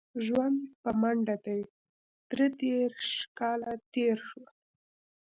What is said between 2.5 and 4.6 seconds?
دېرش کاله تېر شول.